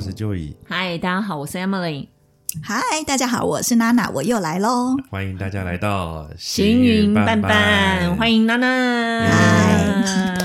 [0.00, 2.08] 我是 Joey，嗨，大家好，我是 Emily。
[2.62, 4.96] 嗨，大家好，我是娜娜，我又来喽。
[5.10, 8.66] 欢迎大家来到行云伴伴，欢迎娜娜。
[8.66, 9.74] 嗨，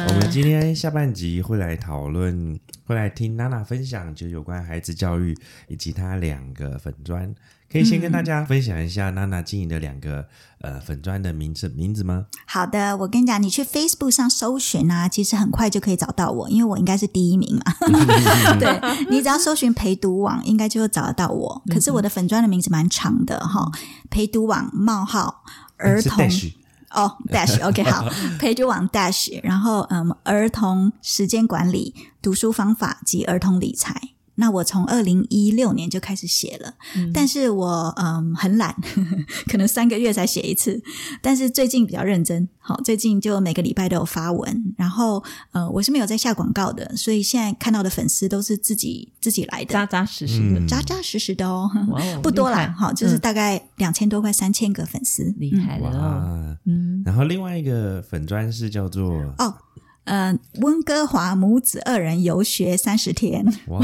[0.10, 5.34] 我们今天下半集会来讨论，会来听娜娜分享，就有关孩子教育
[5.70, 7.34] 以及她两个粉砖。
[7.72, 10.28] 可以先跟大家分享一下娜娜经营的两个
[10.62, 12.26] 呃粉砖的名字名字吗？
[12.46, 17.74] 好的，我跟你讲，你去 Facebook 上搜寻啊，其实很快就可以找到我，因为我应该是第一名嘛。
[18.60, 21.62] 对你只要搜寻陪读网，应该就会找得到我。
[21.68, 23.70] 可是我的粉砖的名字蛮长的哈，
[24.10, 25.44] 陪读网冒号
[25.78, 26.26] 儿童
[26.92, 28.08] 哦 dash OK 好，
[28.40, 34.15] 陪读网 dash，然后嗯儿童时间管理、读书方法及儿童理财。
[34.36, 36.74] 那我从二零一六年就开始写了，
[37.14, 38.76] 但是我嗯很懒，
[39.48, 40.82] 可能三个月才写一次。
[41.22, 44.74] 但是最近比较认真，好，最近就每个礼拜都有发文。
[44.78, 51.70] 然后呃，我是没有在下广告的，所以现在看到的粉丝都是自己自己来的，扎扎实实的，扎扎实实的哦，
[52.22, 56.58] 不多啦，好，就是大概两千多块，三千个粉丝，厉害了。
[56.66, 59.54] 嗯，然后另外一个粉砖是叫做哦。
[60.06, 63.46] 嗯，温哥华母子二人游学三十天。
[63.68, 63.80] 哇，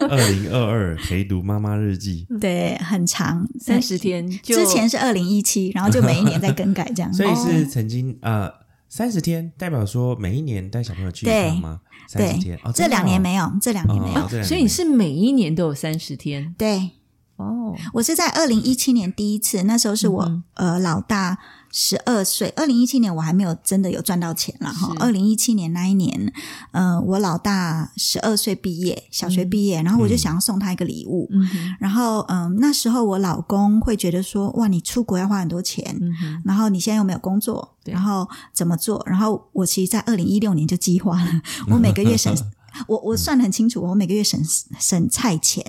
[0.00, 2.26] 二零二二陪读妈妈日记。
[2.40, 4.28] 对，很长，三十天。
[4.42, 7.10] 之前是二零一七，然后就每一年在更改这样。
[7.14, 8.50] 所以是曾经呃，
[8.88, 11.80] 三十天代表说每一年带小朋友去一趟吗？
[12.06, 14.28] 三十天哦，这两年没有，这两年没有。
[14.44, 16.54] 所以你是每一年都有三十天？
[16.58, 16.90] 对。
[17.36, 21.38] 哦，我是在二零一七年第一次，那时候是我呃老大。
[21.70, 24.92] 十二岁，二零一七年我还没有真的有赚到钱了哈。
[24.98, 26.32] 二零一七年那一年，
[26.72, 31.28] 嗯，我老大十二岁毕业，小学毕业，然后我就想要送他一个礼物。
[31.78, 35.98] 然后，嗯，那时候我老公会觉得说，哇，你出国要花很多钱，
[36.44, 39.02] 然后你现在又没有工作，然后怎么做？
[39.06, 41.30] 然后我其实，在二零一六年就计划了，
[41.70, 42.34] 我每个月省。
[42.86, 44.40] 我我算的很清楚，我每个月省
[44.78, 45.64] 省菜钱，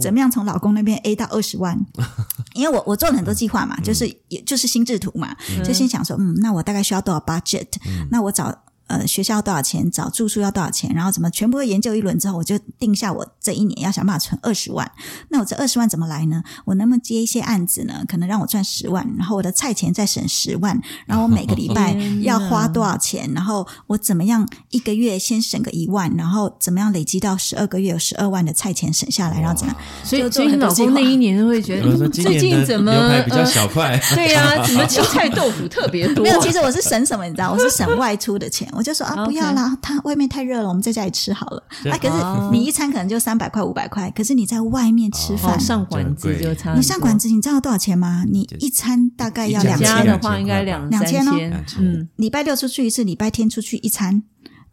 [0.00, 1.78] 怎么样从老公那边 A 到二十万？
[2.54, 5.34] 因为我我做了很多计划嘛，就是也就是心智图嘛，
[5.64, 7.68] 就心想说，嗯，那我大概需要多少 budget？
[8.10, 8.64] 那我找。
[8.90, 9.88] 呃，学校要多少钱？
[9.88, 10.92] 找住宿要多少钱？
[10.92, 14.90] 然后怎么全部研究一轮之后，我就定下我这一年要想办法存二十万。
[15.28, 16.42] 那我这二十万怎么来呢？
[16.64, 18.04] 我能不能接一些案子呢？
[18.08, 23.32] 可能让我赚十万，然后我的菜钱再省十万，然后我每个礼拜 要花多少钱？
[23.32, 29.40] 然后我怎么样一个月先省个一万，然后怎么样累积到十二个月有十二万的菜钱省下来？
[29.40, 29.80] 然后怎么样？
[30.04, 32.92] 所以，所以老公那一年会觉得最近怎么
[33.24, 33.96] 比较小块？
[34.16, 36.24] 对呀，怎么 青菜豆腐特别多？
[36.24, 37.24] 没有，其实我是省什么？
[37.24, 38.68] 你知道，我是省外出的钱。
[38.80, 41.62] 我就说啊，不要啦，他外面太热了，我们在家里吃好了。
[41.84, 46.72] 啊，可是你一餐可能就三百块、五百块，可是你在外面吃饭上馆子就差。
[46.74, 48.24] 你上馆子，你知道多少钱吗？
[48.26, 51.32] 你一餐大概要两千的话，应该两两千哦。
[51.78, 54.22] 嗯，礼拜六出去一次，礼拜天出去一餐，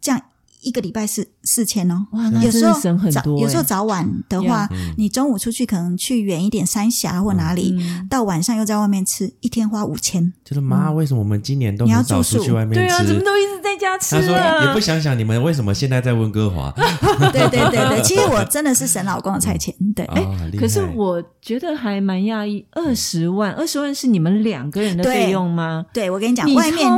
[0.00, 0.22] 这样。
[0.62, 2.78] 一个礼拜四四千哦，哇有时候
[3.10, 7.74] 早有时候早晚的话，你中午出去可能去远一点三峡或哪里，
[8.10, 10.32] 到晚上又在外面吃，一天花五千。
[10.44, 12.86] 就是妈，为什么我们今年都很少出去外面吃？
[12.86, 14.16] 对啊，怎么都一直在家吃？
[14.16, 16.72] 他说也不想想你们为什么现在在温哥华？
[17.32, 19.74] 对对对对，其实我真的是省老公的菜钱。
[19.94, 20.26] 对，哎，
[20.58, 25.84] 可是我觉得还蛮讶异，二十万，二十万是你们两个人的费用吗？
[25.92, 26.90] 对，我跟你讲，外面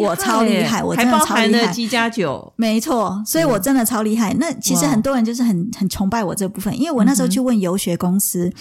[0.00, 3.03] 我超厉害，我真的超厉害，鸡加酒，没错。
[3.26, 4.34] 所以，我真的超厉害。
[4.34, 8.52] 那其实很多人就是很很崇拜我这部分，因为我那时候去问游学公司，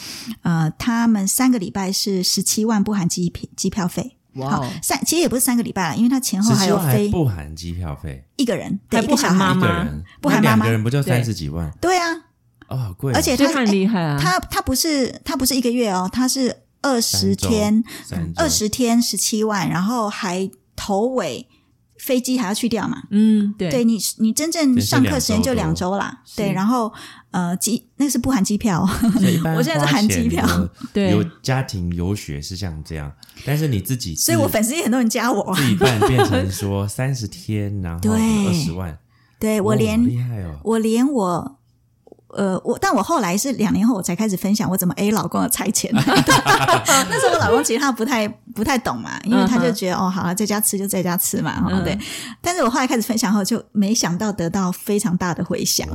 [0.42, 4.18] 呃，他们三个礼拜是十七万不含机票机票费。
[4.36, 9.88] 哇，三其实也不是三个礼拜了，因为他前后还有飞不含机票费，一个人对，不含妈妈，
[10.20, 11.72] 不含妈妈，两个人不就三十几万？
[11.80, 12.08] 对啊，
[12.68, 17.84] 哦，贵，而且他很厉害啊，他他不是他不是一个月哦，他是二十天，
[18.36, 21.48] 二十天十七万，然后还头尾。
[22.04, 23.02] 飞机还要去掉嘛？
[23.12, 26.22] 嗯，对，对你你真正上课时间就两周啦。
[26.36, 26.92] 对，然后
[27.32, 28.86] 呃机那是不含机票，
[29.56, 30.46] 我现在是含机票。
[30.92, 33.10] 对，有家庭游学是像这样，
[33.46, 38.98] 但是你自己，所以我粉丝也很多人加我，自己办变成说三十天，然后二十万，
[39.40, 41.58] 对我连厉害哦，我连我。
[42.36, 45.92] 呃，我但我后来是两年后我才开始分享我怎么 A 老公的拆钱。
[45.96, 51.98] 那时候我老公其实他不太不太懂嘛，因为他就觉得哦，好了，在家吃就在家吃嘛，对。
[52.42, 55.88] 但是我后来开始分享后，就没想到得到非常大的回响。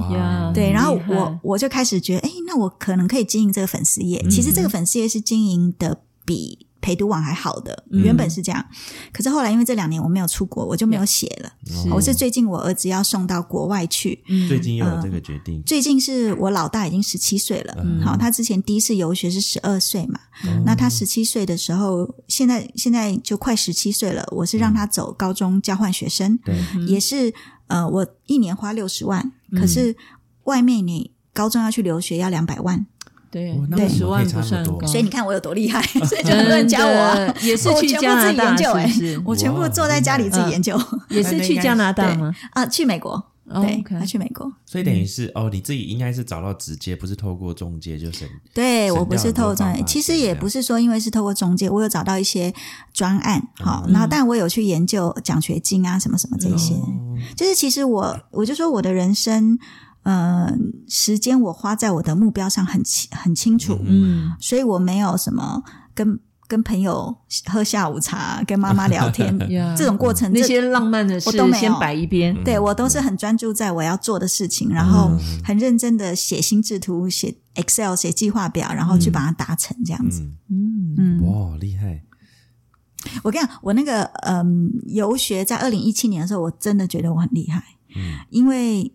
[0.55, 4.25] 对，然后我我就开始觉得，哎，那我可能可以经营这个粉丝业。
[4.31, 6.67] 其实这个粉丝业是经营的比。
[6.88, 8.64] 陪读网还好的，原本是这样，
[9.12, 11.52] 可是后来因为这两年我没有出国，我就没有写了。
[11.90, 15.62] 我是最近我儿子要送到国外去，最近又有这个决定。
[15.64, 20.19] 最近是我老大已经十七岁了，好，他之前第一次游学是十二岁嘛，
[20.64, 27.35] 那他十七岁的时候，现在现在就快十七岁了，我是让他走高中交换学生，对，也是
[27.67, 29.31] 呃，我一年花六十万，
[29.61, 29.94] 可是
[30.44, 31.11] 外面你。
[31.35, 32.85] 高中要去留学要两百万，
[33.76, 34.79] 对十万不算多？
[34.79, 37.35] 高，所以你看我有多厉害， 所以就很多人教我。
[37.43, 39.23] 也是去我全部加拿大，自己研究哎？
[39.25, 40.79] 我全部坐在家里自己研究。
[41.11, 42.35] 也是去加拿大吗？
[42.52, 43.12] 啊，去美国，
[43.46, 44.50] 哦对他去美国。
[44.67, 48.29] 所以等于是哦，你自己应该是找到直接，不是透过中介就省。
[48.52, 52.52] 对我不是透过中介，其实也不是说因为是透过中介，我有找到一些
[52.93, 53.93] 专案，好，嗯。
[53.93, 56.88] 然后但我有去研究奖学金啊什么什么这些，哦。
[57.35, 59.58] 就是其实我我就说我的人生，
[60.08, 60.50] 呃，
[60.88, 65.62] 时间我花在我的目标上很清很清楚，嗯，所以我没有什么
[65.94, 67.14] 跟跟朋友
[67.44, 71.60] 喝下午茶、跟妈妈聊天 呀这种过程，这那些浪漫的事我都没有。
[71.60, 72.34] 先摆一边。
[72.34, 72.43] 嗯。
[72.43, 75.10] 对我都是很专注在我要做的事情，然后
[75.44, 80.22] 很认真的写心智图、写 Excel、写计划表，然后去把它达成这样子。
[80.49, 82.02] 嗯，嗯，嗯，哇，厉害！
[83.22, 87.62] 我跟你讲，我那个嗯游学在二零一七年的时候，我真的觉得我很厉害，
[87.94, 88.20] 嗯。
[88.31, 88.90] 因为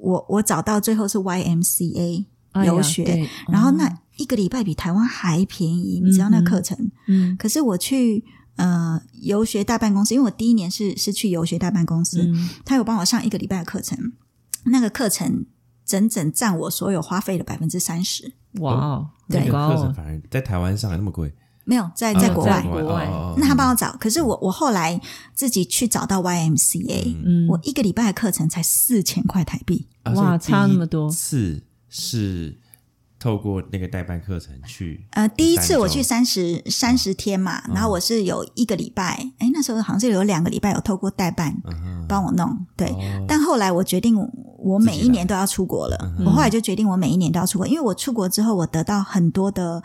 [0.00, 2.26] 我我找到最后是 YMCA
[2.64, 6.90] 游学，对然后那一个礼拜比台湾还便宜，你知道那课程？
[7.08, 8.24] 嗯可是我去
[8.56, 12.48] 呃游学大办公室，因为我第一年是是去游学大办公室，嗯。
[12.64, 14.12] 他有帮我上一个礼拜的课程，
[14.64, 15.44] 那个课程
[15.84, 19.44] 整整占我所有花费的百分之三十，哇哦，对。
[19.46, 21.34] 那个课程反而在台湾上还那么贵，
[21.66, 22.64] 没有在哦在国外。
[23.36, 24.98] 那他帮我找，可是我我后来
[25.34, 27.46] 自己去找到 YMCA，、嗯。
[27.48, 29.86] 我一个礼拜的课程才四千块台币。
[30.04, 31.10] 啊哇差那么多。
[31.10, 32.58] 第一次是
[33.18, 41.56] 透过那个代办课程去，呃，第一次我去三三十三十天嘛，然后我是有一个礼拜，哎，那时候好像是有两个礼拜有透过代办
[42.08, 42.88] 帮我弄，对。
[42.88, 43.24] 哦。
[43.26, 44.16] 但后来我决定，
[44.58, 45.96] 我每一年都要出国了。
[46.24, 49.82] 我后来就决定，我每一年都要出国，因为我出国之后，我得到很多的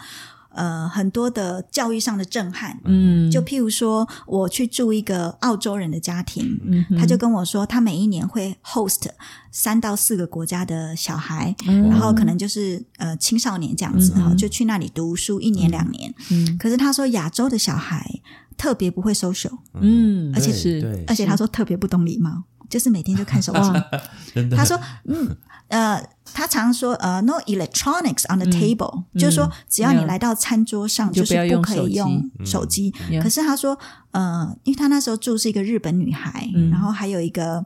[0.53, 2.79] 呃很多的教育上的震撼。
[2.85, 9.07] 嗯，就譬如说，我去住一个澳洲人的家庭，嗯他就跟我说，他每一年会 host
[9.51, 16.13] 三到四个国家的小孩，嗯然后可能就是呃青少年这样子哈、嗯就去那里读书一年两年。
[16.31, 16.57] 嗯。
[16.57, 18.19] 可是他说，亚洲的小孩
[18.57, 21.03] 特别不会 social，嗯，而且是对。
[21.07, 23.59] 而且他说特别不懂礼貌，就是每天就看手机。
[23.59, 23.85] 哇，
[24.33, 25.35] 真的，他说，嗯，
[25.71, 26.01] 呃，
[26.33, 32.93] 他常说，呃，no electronics on the table，、就是说，只要你嗯来到餐桌上，就是不可以用手机。
[33.09, 33.77] 嗯可是他说，
[34.11, 37.65] 呃，因为他那时候住是一个日本女孩，嗯然后还有一个。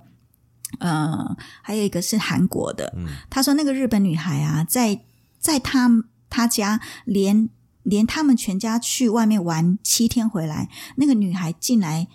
[0.79, 2.91] 呃，还有一个是韩国的。
[2.97, 4.99] 嗯他说那个日本女孩啊，在
[5.39, 5.89] 在他
[6.29, 7.49] 他家连
[7.83, 10.67] 连他们全家去外面玩七天回来，
[10.97, 12.07] 那个女孩进来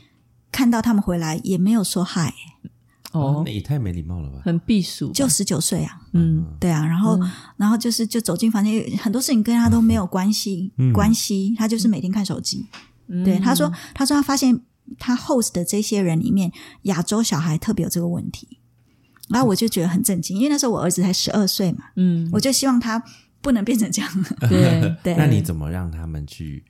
[0.53, 2.35] 看到他们回来也没有说嗨，
[3.13, 3.43] 哦。
[3.45, 4.41] 那，也太没礼貌了吧？
[4.45, 6.01] 很避暑，就十九岁啊。
[6.13, 6.45] 嗯。
[6.61, 7.19] 对啊，然后、
[7.57, 10.93] 然后就是就走进房间，很多事情跟他都没有关系，嗯。
[10.93, 12.67] 关系他就是每天看手机。
[13.09, 13.25] 嗯。
[13.25, 14.61] 对，他说他说他发现
[14.99, 16.53] 他 host 的这些人里面，
[16.83, 18.59] 亚洲小孩特别有这个问题，
[19.29, 23.03] 然后我就觉得很震惊，因为那时候我儿子才十二岁嘛，嗯，我就希望他
[23.41, 24.25] 不能变成这样。
[24.49, 24.97] 对。
[25.03, 26.65] 对 那你怎么让他们去，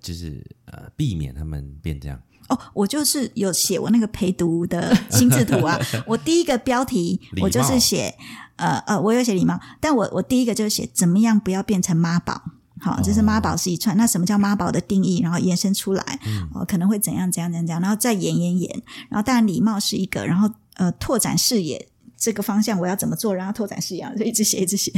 [0.00, 2.20] 就是呃，避免他们变这样？
[2.48, 5.78] 哦，我就是有写我那个陪读的心智图啊。
[6.06, 8.14] 我第一个标题我就是写，
[8.56, 12.42] 呃呃，我有写礼貌，但我我第一个就是写怎么样不要变成妈宝。
[12.80, 13.96] 好，这是妈宝是一串。
[13.96, 15.20] 那什么叫妈宝的定义？
[15.20, 16.18] 然后延伸出来，
[16.52, 18.82] 哦，可能会怎样怎样怎样怎样，然后再演演演。
[19.08, 24.92] 然后当然礼貌是一个，然后呃拓展视野这个方向我要怎么做，然后拓展视野，就一直写一直写。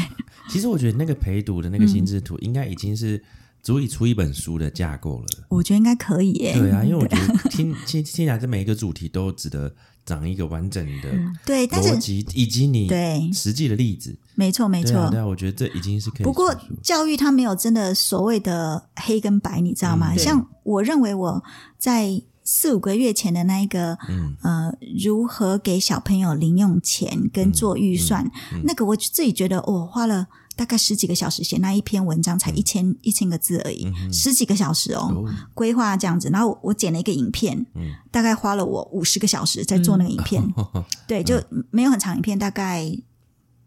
[0.49, 3.23] 其实我觉得那个陪读的那个心智图，应该已经是
[3.65, 5.27] 足以出一本书的架构了。
[5.49, 6.53] 我觉得应该可以耶。
[6.57, 11.11] 对啊，因为我觉得听 听听起来，这每一个主题都值得长一个完整的
[11.47, 14.15] 对，但是逻辑，以及你对实际的例子。
[14.35, 16.23] 没错没错对啊，，对啊，我觉得这已经是可以。
[16.25, 20.13] 不过教育它没有真的所谓的黑跟白，你知道吗？
[20.13, 21.43] 嗯像我认为我
[21.79, 37.93] 在四五个月前的那一个，嗯呃，如何给小朋友零用钱跟做预算，嗯那个我自己觉得，我、哦、花了大概十几个小时写那一篇文章，才一千一千个字而已，十几个小时哦，规划这样子，然后我我剪了一个影片，嗯。
[38.11, 40.41] 大概花了我五十个小时在做那个影片，
[41.09, 42.89] 对，就没有很长影片，大概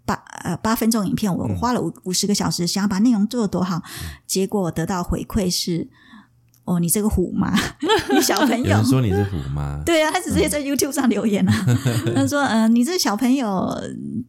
[0.06, 0.14] 八
[0.44, 3.84] 呃八分钟影片，我花了五五十个小时，想要把内容做得多好，
[4.26, 5.90] 结果得到回馈是，
[6.68, 7.54] 哦，你这个虎妈，
[8.14, 8.86] 你小朋友有人。
[8.86, 11.66] 说你是虎妈， 对啊，他直接在 YouTube 上留言啊，
[12.14, 13.74] 他说：“呃，你这小朋友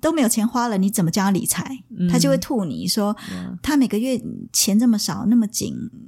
[0.00, 1.68] 都没有钱花了，你怎么教他理财？”
[2.08, 3.16] 他就会吐你说，
[3.60, 4.20] 他每个月
[4.52, 6.00] 钱这么少，那么紧，嗯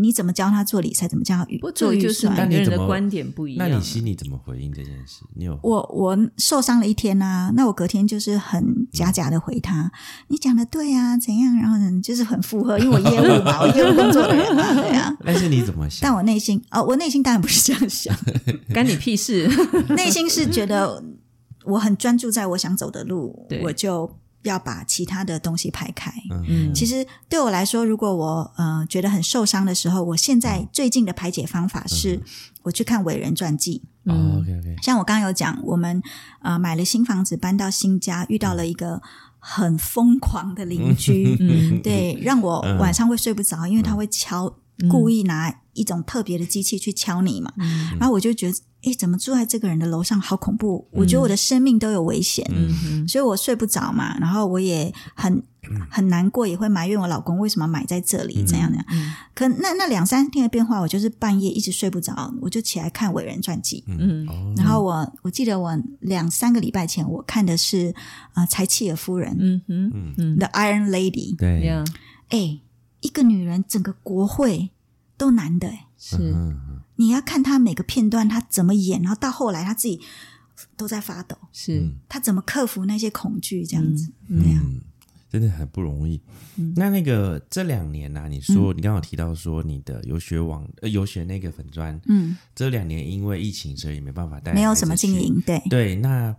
[0.00, 1.08] 你怎么教他做理财？
[1.08, 2.34] 怎么教他预不做预算？
[2.34, 3.68] 个人那你的观点不一样。
[3.68, 5.22] 那你心里怎么回应这件事？
[5.34, 9.90] 你有我我受伤了一天呐、那我隔天就是很假假的回他，
[10.28, 11.56] 你讲的对啊，怎样？
[11.56, 15.16] 然后呢，就是很附和，因为我业务嘛，我业务工作的人嘛，对啊。
[15.24, 16.00] 但是你怎么想？
[16.02, 18.14] 但我内心哦，我内心当然不是这样想，
[18.74, 19.48] 干你屁事？
[19.96, 21.02] 内心是觉得
[21.64, 24.10] 我很专注在我想走的路，我就
[24.42, 26.12] 要把其他的东西排开。
[26.48, 26.72] 嗯。
[26.74, 32.20] 其实对我来说，如果我呃觉得很受伤的时候，我现在最近的排解方法是，
[32.62, 33.82] 我去看伟人传记。
[34.04, 36.02] 嗯，OK OK，像我刚刚有讲，我们
[36.40, 39.00] 呃买了新房子，搬到新家，遇到了一个
[39.38, 41.80] 很疯狂的邻居，嗯。
[41.84, 44.52] 对，让我晚上会睡不着，因为他会敲，
[44.90, 47.52] 故意拿一种特别的机器去敲你嘛，
[48.00, 50.86] 然后我就觉得，诶，怎么住在这个人的楼上，好恐怖！
[50.90, 55.42] 我觉得我的生命都有危险，嗯所以我睡不着嘛，然后我也很
[55.88, 58.86] 很难过，也会埋怨我老公为什么买在这里，怎样怎样。
[59.34, 63.84] 可那那两三天的变化，我就是半夜一直睡不着，我就起来看伟人传记。
[63.86, 67.94] 嗯哦，然后我我记得我两三个礼拜前我看的是
[68.34, 71.84] 呃柴契尔夫人、嗯哼嗯 The Iron Lady，对，呀
[72.30, 72.58] 哎，
[73.00, 74.70] 一个女人整个国会
[75.16, 76.16] 都男的，哎，是。
[76.34, 80.00] 嗯，你要看他每个片段他怎么演，然后到后来他自己
[80.76, 81.90] 都在发抖，是。
[82.08, 84.80] 他怎么克服那些恐惧，这样子，嗯。
[85.30, 86.20] 真的很不容易。
[86.76, 95.18] 那那个这两年呢、你说、你刚好提到说你的游学网呃游学那个粉砖，嗯，这两年因为疫情，所以没办法带，没有什么经。
[95.18, 96.36] 营，对，对，那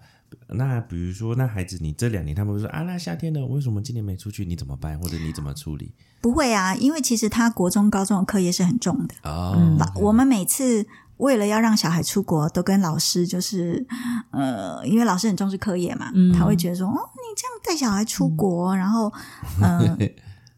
[0.47, 4.45] 那比如说那孩子，你这两年他们会说啊，那夏天呢，为什么今年没出去？
[4.45, 4.99] 你怎么办？
[4.99, 5.93] 或者你怎么处理？
[6.21, 9.15] 不会啊，因为其实他国中、高中的课业是很重的。
[9.23, 10.85] 哦，老我们每次
[11.17, 13.85] 为了要让小孩出国，都跟老师就是
[14.31, 19.11] 呃，因为老师很重视课业嘛，嗯他会觉得说，哦，你这样带小孩出国，然后
[19.61, 19.97] 呃，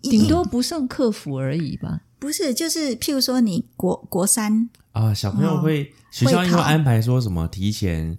[0.01, 2.01] 顶多不上客服而已吧。
[2.17, 8.17] 不是就是譬如说你国国三，啊，小朋友会、学校因为哦会安排说什么提前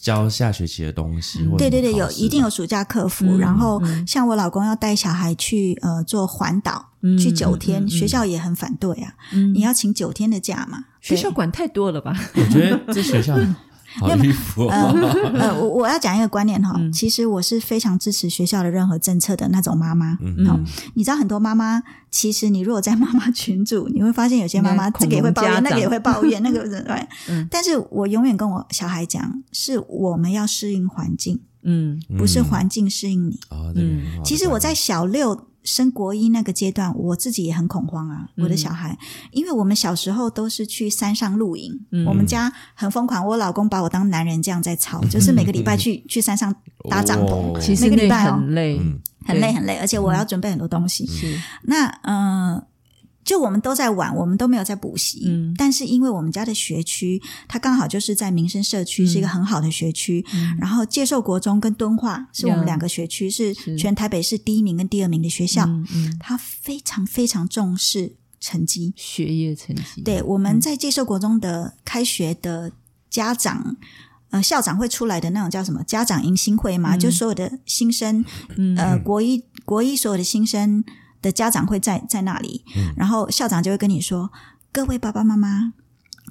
[0.00, 4.06] 教下学期的东西，对对对，有一定有暑假客服，嗯然后嗯。
[4.06, 9.52] 像我老公要带小孩去呃做环岛，嗯去九天，嗯嗯学校也很反对啊，嗯。
[9.54, 12.14] 你要请九天的假嘛，学校管太多了吧？
[12.36, 13.36] 我觉得这学校
[13.98, 15.32] 好衣服呃哦。
[15.34, 20.16] 呃， 我我要讲一个观念哈，嗯其实我是非常支持学校的任何政策的那种妈妈。
[20.20, 20.58] 嗯好，
[20.94, 27.08] 你知道很多妈妈，其实你如果在妈妈群组，你会发现有些妈妈这个也会抱怨，那个也会抱怨，那个 对。
[27.28, 33.38] 嗯但是我永远跟我小孩讲，是我们要适应环境，嗯不是环境适应你。
[33.50, 38.98] 哦，这个很好的其实我在小六升国一那个阶段，我自己也很恐慌啊，我的小孩，
[39.30, 42.06] 因为我们小时候都是去山上露营，嗯。
[42.06, 46.54] 我们家很疯狂，我老公把我当男人这样在操，就是每个礼拜去去山上
[46.88, 47.58] 搭帐篷，哦。
[47.60, 48.32] 其实每个礼拜哦。
[48.36, 48.80] 很累，
[49.26, 51.06] 很累很累，而且我要准备很多东西。
[51.06, 52.62] 是那呃，
[53.24, 55.24] 就我们都在玩，我们都没有在补习。
[55.26, 60.24] 嗯但是因为我们家的学区，它刚好就是在民生社区，是一个很好的学区。
[60.58, 65.68] 然后接受国中跟敦化是我们两个学区，是是全台北市第一名跟第二名的学校。
[66.18, 68.92] 他非常非常重视成绩。
[68.96, 72.72] 学业成绩对，我们在接受国中的开学的
[73.08, 73.76] 家长。
[74.30, 76.96] 呃，校长会出来的那种叫什么家长迎新会嘛？
[76.96, 78.24] 就所有的新生，
[78.56, 80.84] 嗯呃，国一国一所有的新生
[81.22, 82.64] 的家长会在在那里，
[82.96, 84.30] 然后校长就会跟你说
[84.72, 85.72] ：“各位爸爸妈妈，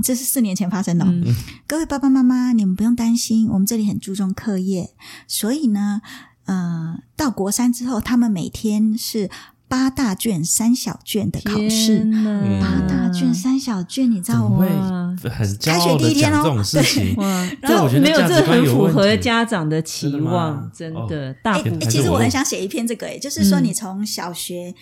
[0.04, 1.36] 这是四年前发生的、哦，嗯。
[1.68, 4.94] 各位爸爸妈妈，你们不用担心，我们这里很注重课业，
[5.28, 6.02] 所以呢，
[6.46, 9.30] 呃，到国三之后，他们每天是
[9.70, 12.00] 八大卷三小卷的考试。
[12.60, 14.66] 八大卷三小卷，你知道吗？
[15.24, 17.16] 开学傲的第一天哦讲这种事情？
[17.16, 21.84] 哇，这我觉得没有，这很观有问符合家长的期望，真哦的，大哎、部分。
[21.84, 23.64] 哎其实我很想写一篇这个、哎，就是说嗯。
[23.70, 24.74] 你从小学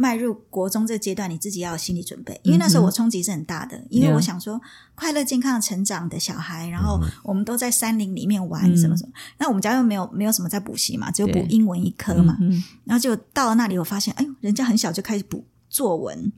[0.00, 4.58] 迈入国中这阶段，你自己要有心理准备，因为那时候我冲击是很大的，因为我想说
[4.94, 16.32] 快乐健康的成长的小孩，然后我们都在山林里面玩嗯什么什么，那我们家又没有没有什么在补习嘛，只有补英文一科嘛，嗯然后就到了那里，我发现，哎呦，人家很小就开始补作文，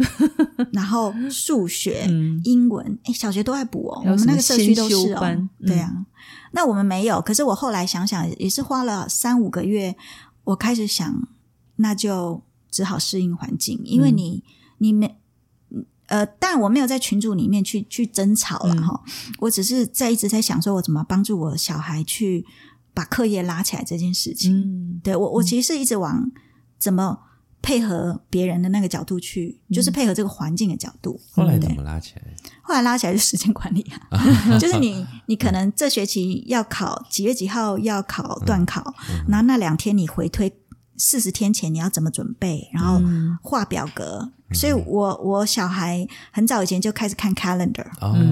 [0.73, 2.41] 然后数学、嗯。
[2.45, 4.03] 英文，哎，小学都在补哦。
[4.05, 6.05] 我们那个社区都是哦对啊。
[6.51, 9.97] 那我们没有，可是我后来想想，也是花了三五个月，
[10.45, 11.29] 我开始想，
[11.77, 14.45] 那就只好适应环境，因为嗯你、
[14.79, 15.17] 你没。
[16.09, 19.03] 呃，但我没有在群组里面去去争吵了嗯哈、
[19.39, 22.45] 我只是在一直在想，说我怎么帮助我小孩去
[22.93, 24.61] 把课业拉起来这件事情。
[24.61, 26.31] 嗯对我，我其实是一直往
[26.79, 27.19] 怎么
[27.63, 31.19] 配合别人的那个角度去，就是配合这个环境的角度。
[31.31, 32.23] 后来怎么拉起来？
[32.61, 34.21] 后来拉起来就是时间管理啊，
[34.61, 38.95] 就是你你可能这学期要考几月几号要考段考，
[39.27, 40.53] 然后那两天你回推
[40.97, 43.01] 四十天前你要怎么准备，然后
[43.43, 44.31] 画表格。
[44.55, 47.87] 所以我我小孩很早以前就开始看 calendar，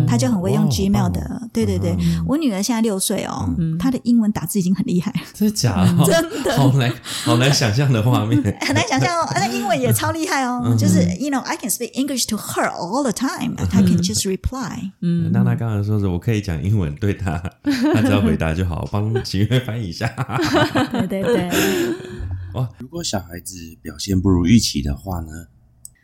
[0.07, 1.49] 他就很会用 Gmail 的。
[1.50, 3.49] 对对对，我女儿现在六岁哦，
[3.79, 5.11] 她的英文打字已经很厉害。
[5.33, 6.05] 真的假的？
[6.05, 6.93] 真的， 好难
[7.25, 9.26] 好难想象的画面， 很难想象哦。
[9.35, 14.90] 那英文也超厉害哦，就是 you know I can speak English to her all the time，她 can just reply。
[15.00, 17.43] 嗯，那她刚才说是我可以讲英文对她，
[17.95, 20.07] 她只要回答就好，帮秦月翻译一下。
[20.93, 21.50] 对对对。
[22.54, 25.47] 哇，如果小孩子表现不如预期的话呢？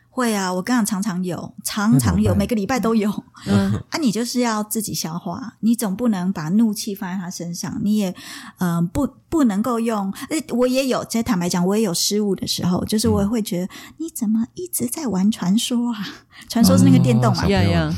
[0.09, 3.23] 会啊，我跟你讲，常常有，常常有，每个礼拜都有。
[3.45, 8.15] 嗯， 啊，你就是要自己消化，你总不能把怒气放在他身上，你也，
[8.57, 10.11] 嗯，不，不能够用。
[10.29, 15.99] 诶，我也有，在坦白讲，我也有失误的时候，就是我也会觉得，你怎么一直在玩传说啊？
[16.49, 17.93] 传说是那个电动嘛，一样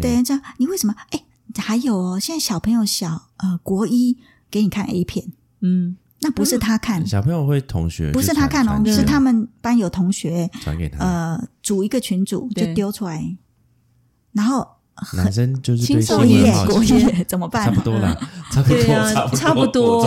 [0.00, 0.94] 对，这样你为什么？
[1.10, 1.24] 哎，
[1.56, 4.16] 还有哦，现在小朋友小，呃，国一
[4.48, 5.96] 给你看 A 片，嗯。
[6.24, 13.36] 那不是他看，小朋友会同学不是他看哦，是他们班有同学传给他，呃，组一个群组就丢出来，
[14.32, 14.66] 然后
[15.12, 17.66] 男生就是对国一国一怎么办？
[17.66, 18.18] 差不多了，
[18.50, 20.06] 差不多，差不多，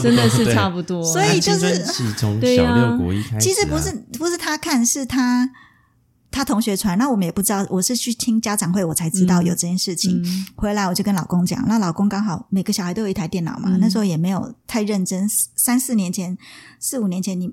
[0.00, 1.04] 真的是差不多。
[1.04, 1.78] 所以就是
[2.16, 5.50] 从小六国一开始，其实不是不是他看，是他。
[6.30, 7.66] 他同学传，那我们也不知道。
[7.68, 10.22] 我是去听家长会，我才知道有这件事情。
[10.54, 15.28] 回来我就跟老公讲，那老公刚好每个小孩都有一台电脑嘛，那时候也没有太认真。
[15.28, 16.38] 三四年前，
[16.78, 17.50] 四五年前，你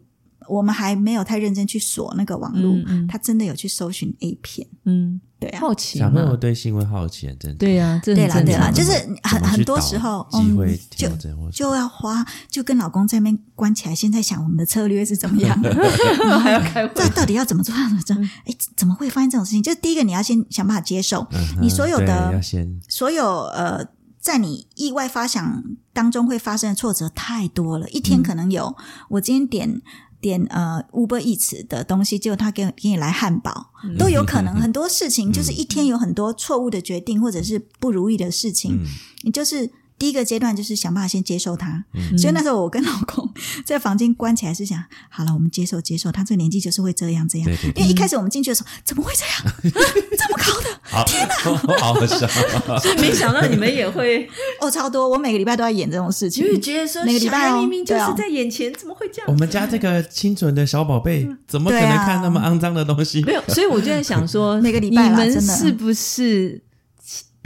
[0.47, 2.75] 我们还没有太认真去锁那个网络。
[3.07, 5.21] 他真的有去搜寻 A 片，嗯。
[5.39, 8.91] 对啊，好奇小朋友对新闻好奇，真的对呀，对啦对啦，就是
[9.23, 10.57] 很很多时候，嗯，
[10.89, 11.07] 就
[11.51, 15.55] 就要花，就跟老公在那边关起来，现在想我们的策略是怎么样，
[16.41, 17.75] 还要开会，这到底要怎么做？
[18.03, 19.61] 这哎，怎么会发生这种事情？
[19.61, 21.27] 就是第一个，你要先想办法接受，
[21.61, 22.41] 你所有的
[22.89, 23.85] 所有呃，
[24.19, 25.63] 在你意外发想
[25.93, 28.75] 当中会发生的挫折太多了，一天可能有
[29.09, 29.81] 我今天点。
[30.19, 34.55] 点呃，Uber Eats 的东西，结果他给给你来汉堡，都有可能。
[34.55, 38.79] 很多事情就是一天有很多错误的决定，或者是不如意的事情，
[39.23, 39.71] 你就是。
[39.99, 41.83] 第一个阶段就是想办法先接受他，
[42.17, 43.27] 所以那时候我跟老公
[43.65, 47.49] 在房间关起来是想，好了，我们接受接受，他这个年纪就是会这样这样。
[47.75, 49.53] 因为一开始我们进去的时候，怎么会这样？
[49.73, 51.03] 这么高的？
[51.05, 51.35] 天哪！
[51.79, 52.27] 好笑，
[52.79, 54.27] 所以没想到你们也会
[54.61, 55.07] 哦，超多！
[55.07, 59.31] 我每个礼拜都要演这种事情，因为觉得说，每个礼拜明明就是在眼前，怎么会这样？
[59.31, 63.21] 我们家这个清纯的小宝贝，怎么可能看那么肮脏的东西？
[63.23, 66.61] 没有，所以我就在想说，每个礼拜你们是不是？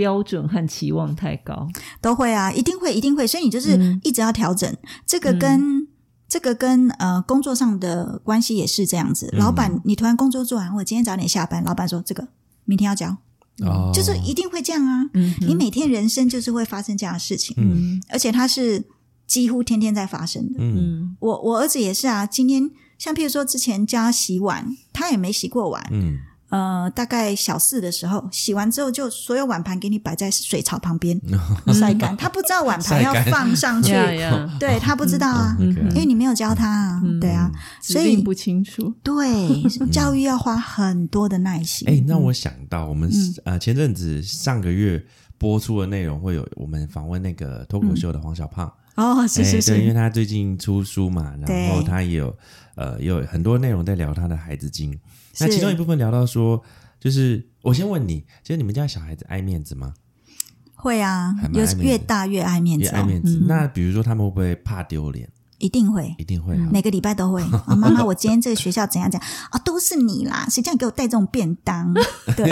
[0.02, 1.68] 标准和期望太高，
[2.02, 4.76] 都会啊，一定会，一定会，所以你就是一直要调整。
[5.06, 5.88] 这个跟
[6.28, 9.30] 这个跟呃工作上的关系也是这样子。
[9.38, 12.28] 老板，你突然工作做完，我今天早点下班，老板说这个
[12.66, 13.16] 明天要交，
[13.94, 15.04] 就是一定会这样啊。
[15.42, 18.84] 你每天人生就是会发生这样的事情，嗯，而且它是
[19.28, 20.56] 几乎天天在发生的。
[20.58, 26.18] 嗯，我我儿子也是啊，今天像譬如说之前教他洗碗，他也没洗过碗，嗯。
[26.52, 31.20] 呃，大概小四的时候，洗完之后就所有碗盘给你摆在水槽旁边
[31.74, 32.16] 晒干。
[32.16, 33.94] 他不知道碗盘要放上去，
[34.60, 37.50] 对他不知道啊，因为你没有教他啊，对啊，
[37.82, 38.94] 所以不清楚。
[39.02, 41.88] 对，教育要花很多的耐心。
[41.88, 43.10] 哎，那我想到我们
[43.46, 45.04] 呃前阵子上个月
[45.38, 52.38] 播出的内容会有我们访问那个脱口秀的黄小胖哦，是是是，因为他最近出书嘛，然后他也有
[52.76, 54.98] 呃有很多内容在聊他的孩子经。
[55.40, 56.62] 那其中一部分聊到说，
[57.00, 59.94] 就是我先问你，就是你们家小孩子爱面子吗？
[60.76, 63.44] 会啊，越越大越爱面子，越爱面子。
[63.48, 65.30] 那比如说他们会不会怕丢脸？
[65.62, 67.42] 一定会，一定会，每个礼拜都会。
[67.78, 69.60] 妈妈，我今天这个学校怎样怎样啊？
[69.60, 71.94] 都是你啦，谁叫你给我带这种便当？
[72.36, 72.50] 对，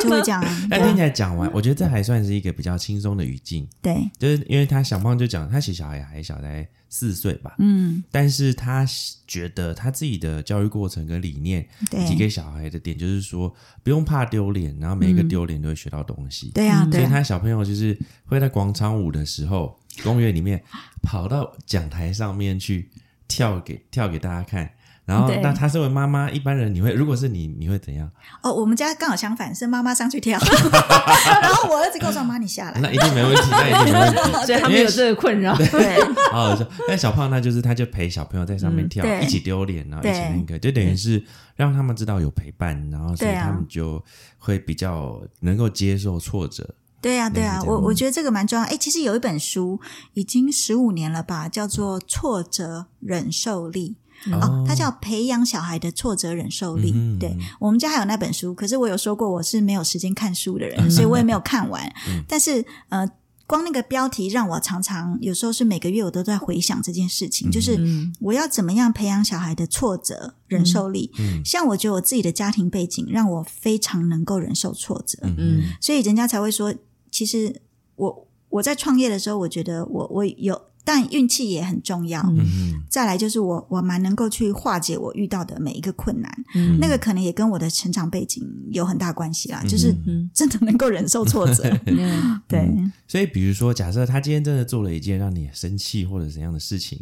[0.00, 0.42] 就会这样。
[0.70, 3.68] 那听起来讲完，我觉得这还算是一个比较轻松的语境。
[3.82, 7.56] 对，就是因为他小胖就讲，他其实小孩还小，才四岁吧。
[7.58, 8.86] 嗯，但是他
[9.26, 16.50] 觉得他自己的教育过程跟理念，以及给小孩的点，就是说不用怕丢脸，然后每一个丢脸都会学到东西。
[16.54, 19.76] 对啊，所以他小朋友就是会在广场舞的时候。
[20.02, 20.62] 公园里面
[21.02, 22.90] 跑到讲台上面去
[23.28, 24.70] 跳给跳给大家看，
[25.04, 28.10] 然后那他身为妈妈，一般人你会如果是你你会怎样？
[28.42, 30.38] 哦，我们家刚好相反，是妈妈上去跳，
[31.42, 35.56] 然后我儿子跟我说：“妈，你下来。”那一定没问题，那一定没问题， 所以他没有这个困扰。
[35.58, 36.02] 对，
[36.32, 36.66] 好说。
[36.88, 41.22] 但小胖那，就是他就陪小朋友在上面跳，一起丢脸，然后一起那个，就等于是
[41.56, 44.02] 让他们知道有陪伴，然后所以他们就
[44.38, 46.74] 会比较能够接受挫折。
[47.04, 48.64] 对呀，对呀，我我觉得这个蛮重要。
[48.64, 49.78] 哎，其实有一本书
[50.14, 53.96] 已经十五年了吧，叫做《挫折忍受力》
[54.34, 56.94] 哦，它叫培养小孩的挫折忍受力。
[57.20, 61.92] 对我们家还有那本书，可是我有说过我是没有时间看书的人， 所以我也没有看完。
[62.26, 63.06] 但是呃，
[63.46, 67.78] 光那个标题让我常常有时候是每个月我都在回想这件事情，就是
[68.20, 71.10] 我要怎么样培养小孩的挫折忍受力。
[71.44, 76.74] 像我觉得我自己的家庭背景让我非常能够忍受挫折，嗯所以人家才会说，
[77.14, 77.62] 其实
[77.94, 80.60] 我我在创业的时候，我觉得我我有。
[80.86, 82.20] 但运气也很重要。
[82.36, 89.64] 嗯再来就是我我蛮能够去化解我遇到的每一个困难，嗯那个可能也跟我的成长背景有很大关系啦。
[89.66, 92.68] 就是嗯 真的能够忍受挫折， 嗯对，
[93.08, 97.00] 所以，比如说，假设他今天真的做了一件让你生气或者怎样的事情，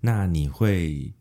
[0.00, 1.12] 那你会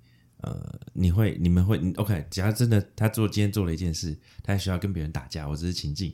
[0.41, 2.25] 呃，你会你们会 OK？
[2.31, 6.11] 假如真的他做今天做了一件事，他需要跟别人打架，我只是情境，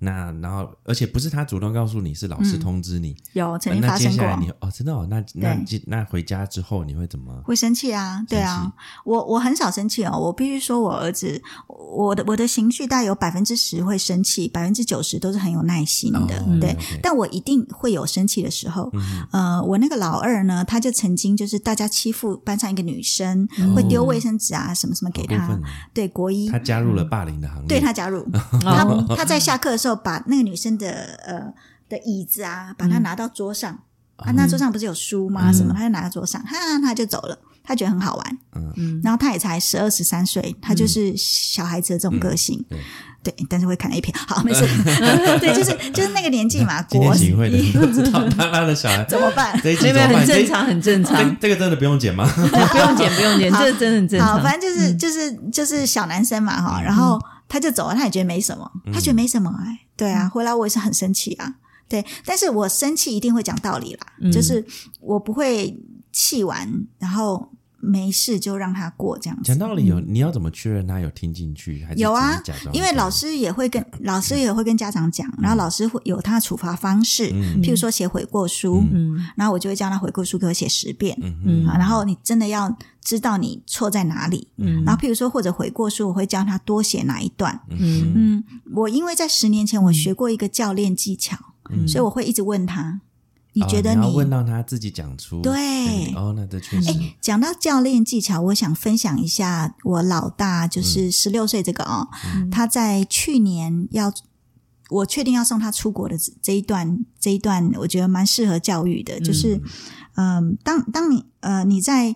[0.00, 4.36] 那然后而且不是他主动告诉你，是老师通知你，有曾经发生过。
[4.38, 5.56] 你哦，真的哦，那那
[5.86, 7.32] 那回家之后你会怎么？
[7.44, 8.72] 会生气啊，对啊，
[9.04, 10.16] 我我很少生气哦。
[10.18, 16.76] 我必须说，我儿子，我的我的情绪大概有百分之十会生气，百分之九十都是很有耐心的，哦对。
[17.02, 18.90] 但我一定会有生气的时候。
[18.92, 25.58] 嗯呃，我那个老二呢，他就曾经就是大家欺负班上一个女生，会丢卫生纸啊，什么什么给他。
[25.92, 28.20] 对，国一他加入了霸凌的行列，对他加入，
[28.64, 30.90] 哦他他在下课的时候把那个女生的
[31.24, 31.52] 呃
[31.88, 33.72] 的椅子啊，把它拿到桌上，
[34.16, 35.52] 啊，那桌上不是有书吗？
[35.52, 37.38] 什么，他就拿到桌上，哈，他就走了。
[37.62, 38.38] 他觉得很好玩，
[38.76, 38.98] 嗯。
[39.04, 42.78] 然后他也才十二十三岁，他就是小孩子的这种个性，对
[43.28, 44.62] 对，但是会看 A 片，好，没事，
[45.38, 47.58] 对，就是就是那个年纪嘛， 今天国行会的
[47.92, 49.04] 知道他他的小孩。
[49.04, 49.58] 怎么办？
[49.62, 52.26] 这一集很正常，很正常，这个真的不用剪吗？
[52.34, 54.42] 不用剪，不用剪，这真的很正好，常。
[54.42, 61.54] 反正就是就是就是小男生嘛哈，然后他就走了，他也觉得没什么，他觉得没什么哎，对啊，回来我也是很生气啊，
[61.88, 64.64] 对，但是我生气一定会讲道理啦，就是
[65.00, 65.76] 我不会
[66.12, 66.66] 气完
[66.98, 69.44] 然后没事就让他过这样子。
[69.44, 69.58] 讲。
[69.58, 71.84] 道理有，你要怎么确认他有听进去？
[71.84, 72.40] 还是有啊
[72.72, 77.62] 因为老师也会跟老师也会跟家长讲，然后老师会有他的处罚方式，嗯。
[77.62, 79.24] 譬如说写悔过书，嗯。
[79.36, 81.66] 然后我就会叫他悔过书给我写十遍，嗯嗯。
[81.66, 84.84] 啊，然后你真的要知道你错在哪里，嗯。
[84.84, 87.60] 然后譬如说或者悔过书，我会教他多写哪一段。
[87.70, 88.12] 嗯。
[88.14, 91.36] 嗯，我因为在十年前我学过一个教练技巧，
[91.70, 91.86] 嗯。
[91.86, 93.00] 所以我会一直问他，
[93.58, 95.52] 你哦觉得你你要问到他自己讲出对。
[95.52, 96.90] 嗯哦，那这确实。
[96.90, 102.08] 哎，讲到教练技巧，我想分享一下我老大，嗯就是十六岁这个哦，
[102.50, 104.12] 他在去年要
[104.90, 109.60] 我确定要送他出国的这这一段，这一段我觉得蛮适合教育的，就是
[110.14, 112.14] 嗯、当当你呃你在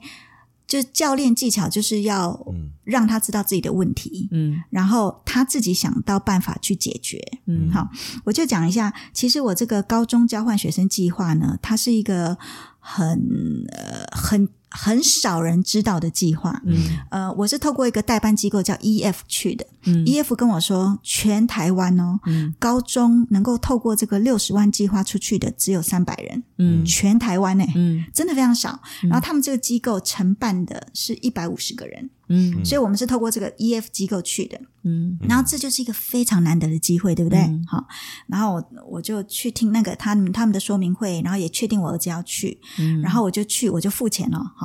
[0.73, 2.71] 就教练技巧就是要嗯。
[2.85, 4.61] 让他知道自己的问题，嗯。
[4.69, 7.21] 然后他自己想到办法去解决。
[7.47, 7.71] 嗯。
[7.71, 7.89] 好，
[8.25, 12.37] 我就讲一下，其实我这个高中交换学生计划呢，它是一个
[12.81, 16.61] 很呃很很少人知道的计划。
[16.65, 16.99] 嗯。
[17.11, 20.07] 呃，我是透过一个代办机构叫 EF 去的、嗯。
[20.07, 22.55] E f 跟我说，全台湾哦，嗯。
[22.59, 26.85] 高中能够透过这个六十万计划出去的只有三百人，嗯。
[26.85, 28.05] 全台湾呢、嗯。
[28.13, 28.81] 真的非常少。
[29.03, 32.65] 然后他们这个机构承办的是一百五十个人，嗯。
[32.65, 34.61] 所以我们是透过这个 EF 机构去的。
[34.85, 35.19] 嗯。
[35.29, 37.39] 然后这就是一个非常难得的机会，对不对？
[37.41, 37.65] 嗯。
[37.69, 37.87] 好，
[38.27, 43.01] 然后我我就去听那个他们他们的说明会，然后也确定我儿子要去，嗯。
[43.01, 44.62] 然后我就去，我就付钱了，好，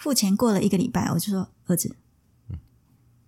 [0.00, 1.94] 付钱过了一个礼拜，我就说儿子，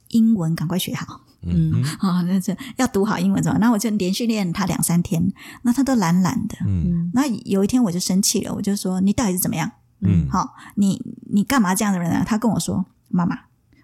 [0.08, 1.20] 英文赶快学好。
[1.44, 3.58] 嗯啊， 那是要读好英文怎么？
[3.58, 5.32] 那我就连续练他两三天，
[5.62, 6.56] 那他都懒懒的。
[6.64, 9.70] 嗯那有一天我就生气了，我就说你到底是怎么样？
[10.00, 11.00] 嗯好，你
[11.32, 12.24] 你干嘛这样的人呢？
[12.24, 13.36] 他跟我说妈妈，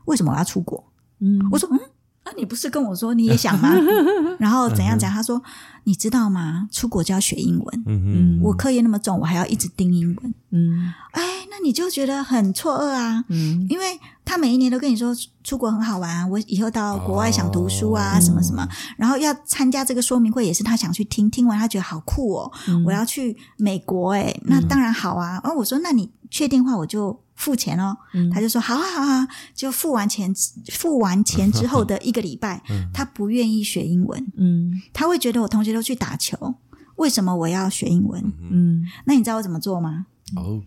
[0.07, 0.92] 为什么我要出国？
[1.20, 1.79] 嗯我说嗯，
[2.28, 3.70] 啊，你不是跟我说你也想吗？
[4.38, 5.10] 然后怎样讲？
[5.10, 5.42] 他说
[5.84, 6.68] 你知道吗？
[6.70, 8.02] 出国就要学英文，嗯
[8.36, 10.34] 嗯我课业那么重，我还要一直盯英文。
[10.50, 25.40] 嗯哎，那你就觉得很错愕啊，嗯因为他每一年都跟你说出出国很好玩啊，我以后到国外想读书啊，哦什么什么，然后要参加这个说明会也是他想去听，听完他觉得好酷哦，嗯我要去美国哎，那当然好啊。
[25.42, 28.30] 然后我说那你确定话我就付钱哦，嗯。
[28.30, 30.32] 他就说好啊好啊，就付完钱
[30.72, 32.62] 付完钱之后的一个礼拜，
[32.92, 34.80] 他不愿意学英文，嗯。
[34.92, 36.54] 他会觉得我同学都去打球，
[36.96, 38.32] 为什么我要学英文？
[38.50, 38.84] 嗯。
[39.04, 40.06] 那你知道我怎么做吗？
[40.36, 40.62] 哦。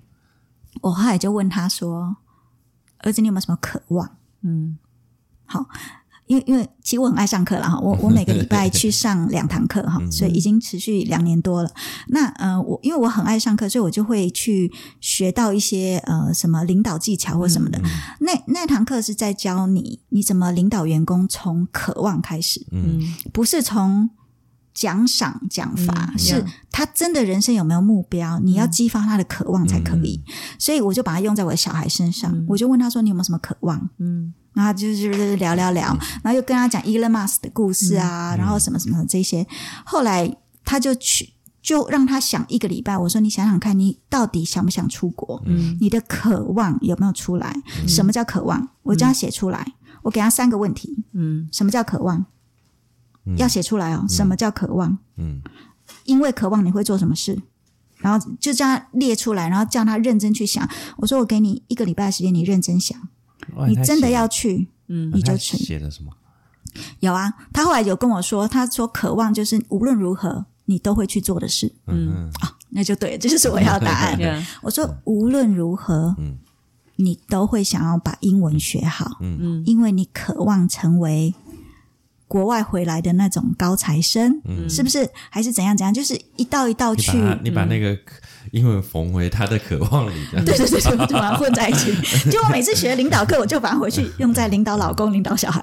[0.81, 2.15] 我后来就问他说
[2.99, 4.17] ：“儿子，你有没有什么渴望？
[4.41, 4.77] 嗯？”
[6.31, 11.69] 因为因为其实我很爱上课了哈，我我每个礼拜去上两堂课哈， 所以已经持续两年多了。
[12.07, 17.81] 那呃，我因为我很爱上课，所以我就会去学到一些呃什么领导技巧或什么的。
[18.21, 23.01] 那那堂课是在教你你怎么领导员工从渴望开始，嗯。
[23.33, 24.09] 不是从
[24.73, 30.23] 奖赏奖罚，嗯是他真的人生有没有目标，你要激发他的渴望才可以。
[30.57, 35.87] 所以我就把它用在我的小孩身上，我就问他说：“你有没有什么渴望？”嗯然后就是聊聊聊，
[36.23, 39.47] 然后又跟他讲 Elon Musk 的故事啊，然后什么什么这些。
[39.85, 42.97] 后来他就去，就让他想一个礼拜。
[42.97, 45.41] 我说你想想看，你到底想不想出国？
[45.45, 47.55] 嗯，你的渴望有没有出来？
[47.87, 48.69] 什么叫渴望？
[48.83, 49.65] 我叫他写出来。
[50.03, 51.05] 我给他三个问题。
[51.13, 52.25] 嗯，什么叫渴望？
[53.37, 54.05] 要写出来哦。
[54.09, 54.97] 什么叫渴望？
[55.17, 55.41] 嗯，
[56.05, 57.39] 因为渴望你会做什么事？
[57.97, 60.67] 然后就叫他列出来，然后叫他认真去想。
[60.97, 62.99] 我说我给你一个礼拜的时间，你认真想。
[63.67, 64.67] 你真的要去？
[64.87, 65.57] 嗯，你就去。
[65.57, 66.11] 写了什么？
[66.99, 71.71] 有啊，他后来有跟我说，他说渴望就是无论如何你都会去做的事。
[71.87, 74.17] 嗯啊，那就对，这就是我要答案。
[74.61, 76.37] 我说无论如何，嗯，
[76.95, 79.17] 你都会想要把英文学好。
[79.21, 81.33] 嗯嗯，因为你渴望成为。
[82.31, 85.93] 国外回来的那种高材生，嗯是不是还是怎样怎样？
[85.93, 87.93] 就是一道一道去，你把那个
[88.51, 90.13] 英文缝回他的渴望里。
[90.45, 91.93] 对对对，就把它混在一起。
[92.29, 95.61] 就我每次学领导课，我就把它回去用在领导老公、领导小孩。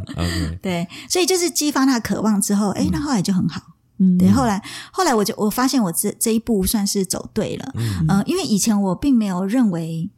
[0.62, 3.60] 对，所以就是激发他渴望之后，哎，那后来就很好。
[3.98, 4.62] 嗯，对，后来
[4.92, 7.72] 后来我就我发现我这这一步算是走对了。
[8.08, 10.10] 嗯，因为以前我并没有认为。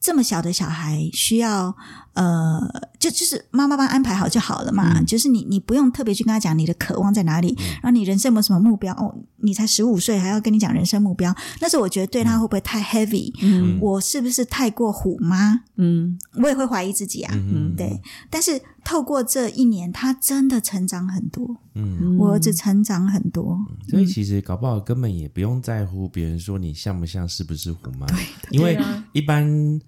[0.00, 1.76] 这么小的小孩需要
[2.18, 2.60] 呃，
[2.98, 5.00] 就就是妈妈帮安排好就好了嘛。
[5.04, 9.14] 就是你你不用特别去跟他讲你的渴望在哪里，然后你人生有什么目标哦？
[9.36, 13.32] 你才十五岁还要跟你讲人生目标，那是我觉得对他会不会太 heavy？
[13.40, 15.60] 嗯，我是不是太过虎妈？
[15.76, 17.32] 嗯，我也会怀疑自己啊。
[17.36, 18.00] 嗯，对。
[18.28, 21.46] 但是透过这一年，他真的成长很多。
[21.76, 23.56] 嗯，我儿子成长很多。
[23.88, 28.08] 所以其实搞不好根本也不用在乎别人说你像不像是不是虎妈，
[28.50, 28.76] 因为
[29.12, 29.80] 一般。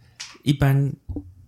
[0.43, 0.91] 一般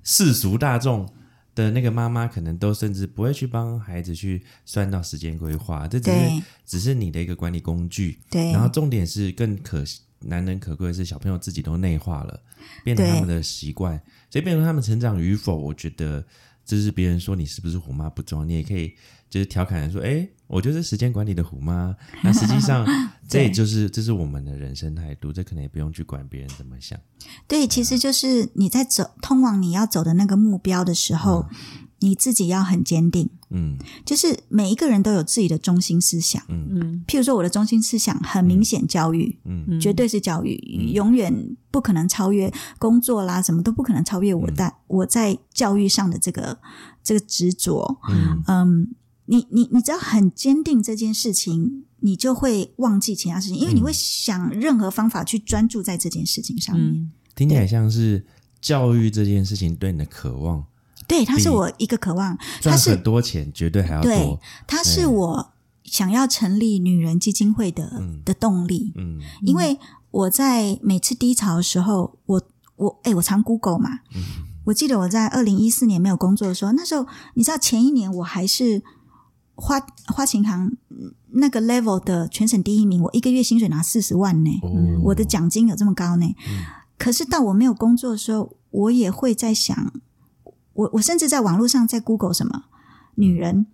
[0.02, 1.08] 世俗大众
[1.54, 8.18] 的那个妈妈，可能都甚至不会去帮孩子去算到时间规划，这只是只是你的一个管理工具。
[8.30, 9.84] 对，然后重点是更可
[10.20, 12.42] 难能可贵的是，小朋友自己都内化了，
[12.84, 16.24] 变成他们的习惯，所以变成他们成长与否，我觉得
[16.64, 18.94] 这是别人说你是不是虎妈不重要，你也可以。
[19.28, 21.96] 就是调侃说：“哎，我就是时间管理的虎妈。
[22.22, 22.86] 那实际上，
[23.26, 25.32] 这也就是这是我们的人生态度。
[25.32, 26.98] 这可能也不用去管别人怎么想。
[27.48, 31.46] 对，其实就是你在走通往你要走的那个目标的时候，
[32.00, 33.30] 你自己要很坚定。
[33.48, 36.42] 嗯，就是每一个人都有自己的中心思想。
[36.48, 40.54] 嗯嗯，譬如说我的中心思想很明显，教育，嗯，绝对是教育，
[40.92, 46.58] 永远不可能超越工作啦，什么都不可能超越我在我在教育上的这个
[47.02, 47.98] 这个执着。
[48.10, 48.94] 嗯嗯。”
[49.26, 57.10] 你你你只要很坚定这件事情，你就会忘记其他事情，因为你会想任何方法去专注在这件事情上面。
[57.34, 58.26] 听起来像是
[58.60, 60.64] 教育这件事情对你的渴望，
[61.06, 65.52] 对，它是我一个渴望，赚很多钱绝对还要多，它是我
[65.84, 68.92] 想要成立女人基金会的的动力。
[68.96, 69.78] 嗯，因为
[70.10, 72.42] 我在每次低潮的时候，我
[72.76, 74.22] 我哎，我常 Google 嘛，嗯
[74.64, 78.82] 我记得我在二零一四年没有工作的时候，那时候你知道前一年我还是。
[79.54, 80.76] 花花琴行
[81.30, 84.50] 那个 level 的全省第一名，我一个月薪水拿四十万呢，
[85.04, 86.34] 我的奖金有这么高呢。
[86.98, 89.92] 可是到我没有工作的时候，我也会在想，
[90.72, 92.64] 我我甚至在网络上在 Google 什么
[93.16, 93.66] 女人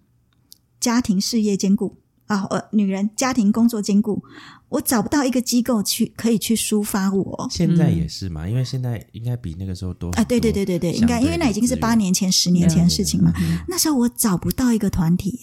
[0.81, 1.97] 家庭事业兼顾。
[2.29, 4.23] 啊，呃，女人家庭工作兼顾，
[4.69, 7.49] 我找不到一个机构去可以去抒发我。
[7.51, 10.25] 现在也是嘛，因为现在应该比那个时候多啊。
[10.25, 13.33] 对对对对对，应该因为那已经是八年前、十年前的事情嘛。
[13.67, 15.41] 那时候我找不到一个团体，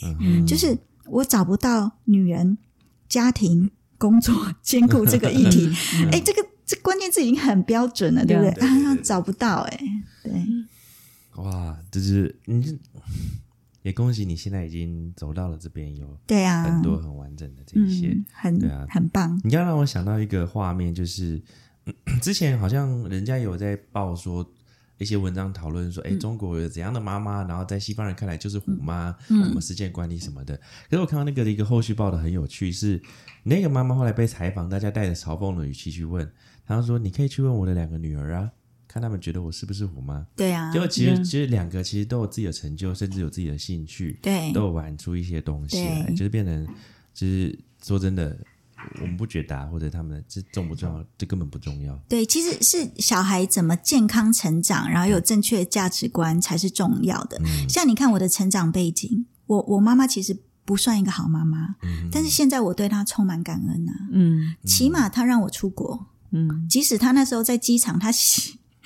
[0.47, 2.57] 就是我找不到女人
[3.09, 5.71] 家庭工作兼顾这个议题。
[6.11, 8.67] 哎，这个这关键字已经很标准了，对不对？
[8.67, 9.79] 啊， 找不到哎，
[10.23, 10.33] 对。
[11.43, 12.77] 哇，就是你。
[13.85, 19.39] 也恭喜你现在已经走到了这边，有对啊，很多很完整的这一些，很对啊，很棒。
[19.43, 21.39] 你刚让我想到一个画面，就是
[22.19, 24.43] 之前好像人家有在报说
[24.97, 30.57] 一些文章讨论说，哎，中国有怎样的妈妈，然后在西方人看来就是虎妈，什么时间管理什么的。
[30.89, 32.99] 可是我看到那个的一个后续报的很有趣，是
[33.43, 36.27] 那个妈妈后来被采访，大家带着嘲讽的语气去问，
[36.65, 38.49] 她说：“你可以去问我的两个女儿啊。”
[38.95, 40.25] 看他们觉得我是不是虎妈？
[40.37, 46.65] 对啊，结果其实其实两个其实都有自己的成就，甚至有自己的兴趣，对，都有玩出一些东西来，就是变成，
[47.13, 48.39] 就是说真的，
[49.01, 51.93] 我们不觉得啊或者他们这重不重要，这根本不重要。
[52.07, 57.37] 对，其实是小孩怎么健康成长，然后有正确的价值观才是重要的。
[57.67, 63.91] 像你看我的成长背景，我我妈妈其实不算一个好妈妈，嗯但是现在我对她充满感恩呐。
[64.13, 68.09] 嗯，起码她让我出国，嗯，即使她那时候在机场，她。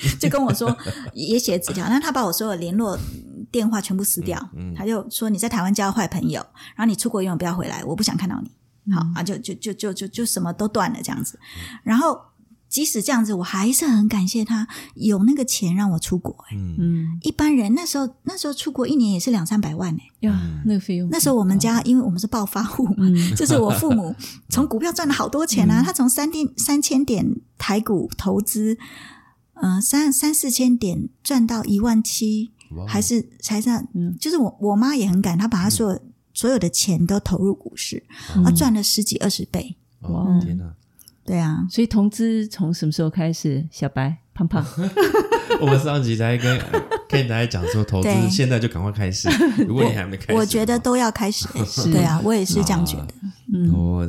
[0.20, 0.76] 就跟我说，
[1.14, 2.98] 也写纸条，那他把我所有联络
[3.52, 6.42] 电话全部撕掉，他就说你在台湾交坏朋友，
[6.76, 8.50] 然后你出国永远不要回来，我不想看到你。
[8.92, 11.38] 好啊，就就就就就就什么都断了这样子。
[11.84, 12.20] 然后
[12.68, 16.56] 即使这样子，我还是很感谢他有那个钱让我出国、欸。
[16.56, 16.76] 嗯。
[16.80, 17.20] 嗯。
[17.22, 21.08] 一般人那时候那时候出国一年也是两三百万呢、呀，那个费用。
[21.12, 23.16] 那时候我们家因为我们是暴发户嘛，嗯。
[23.36, 24.16] 就是我父母
[24.50, 28.76] 从股票赚了好多钱啊，他从三点三千点台股投资，
[29.62, 36.00] 呃三三四千点赚到一万七，哇还是才算，嗯就是我我妈也很敢，她把她所有、
[36.34, 38.04] 所有的钱都投入股市，
[38.44, 40.74] 啊赚了十几二十倍，哦天哪！
[41.26, 43.68] 对啊，所以投资从什么时候开始？
[43.72, 44.66] 小白胖胖，
[45.62, 46.60] 我们上集才跟
[47.08, 49.30] 跟大家讲说，投资对现在就赶快开始。
[49.68, 53.14] 如果你还没开始我觉得都要开始、 欸对啊，我也是这样觉得。
[53.54, 54.08] 嗯我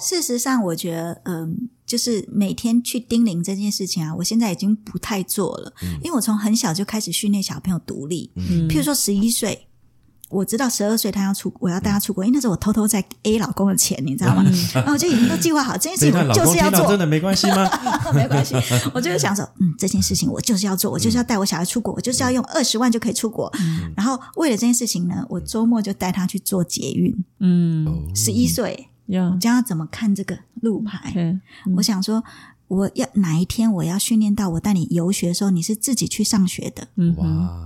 [0.00, 5.72] 事实上，我觉得，嗯，就是每天去叮咛这件事情啊，我现在已经不太做了，
[6.04, 8.30] 因为我从很小就开始训练小朋友独立。
[8.36, 9.66] 嗯譬如说，十一岁，
[10.28, 14.44] 我知道十二岁他要出，我要带他出国，因为那时候我偷偷在 A 老公的钱，你知道吗？
[14.72, 17.68] 然后我就已经都计划好这件事情，就是要做真，的没关系吗？
[18.14, 18.54] 没关系。
[18.94, 23.52] 我就是想说，嗯，这件事情我就是要做，我就是要带我小孩出国，我就是要用二十万就可以出国。
[23.96, 27.12] 然后为了这件事情呢，我周末就带他去做捷运。
[27.40, 28.84] 嗯，哦十一岁，呀
[29.18, 31.10] 我，教他怎么看这个路牌。
[31.12, 31.38] 对，
[31.76, 32.22] 我想说，
[32.68, 36.88] 我要哪一天我要训练到我带你游学的时候，你是自己去上学的。
[36.96, 37.14] 嗯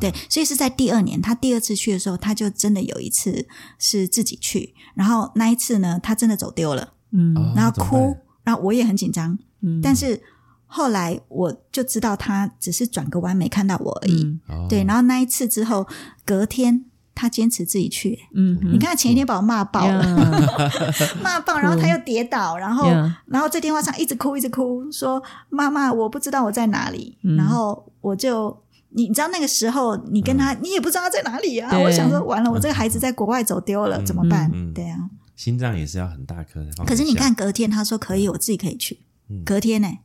[0.01, 3.47] 对，所以是在第二年，他第二次去的时候，他就真的有一次
[3.79, 7.37] 是自己去，然后那一次呢，他真的走丢了，嗯。
[7.37, 10.23] 哦然后哭，然后我也很紧张，嗯，但是
[10.67, 14.25] 后来我就知道他只是转个弯没看到我而已。
[14.25, 14.41] 嗯。
[14.49, 14.67] 哦。
[14.69, 15.87] 对，然后那一次之后，
[16.25, 20.71] 隔天他坚持自己去，嗯，你看他前一天把我骂爆了，呀
[21.23, 22.89] 骂爆，然后他又跌倒，然后
[23.27, 27.17] 然后在电话上一直哭，一直哭，说妈妈，我不知道我在哪里。
[27.23, 28.57] 嗯然后我就，
[28.91, 31.79] 你知道那个时候，你跟他，你也不知道他在哪里啊。
[31.79, 34.51] 我想说，完了，我这个孩子在国外走丢了，怎么办？
[34.75, 34.99] 对啊。
[35.37, 36.71] 心脏也是要很大颗的。
[36.85, 39.01] 可是你看，隔天他说可以，我自己可以去。
[39.29, 39.99] 嗯隔天呢、哦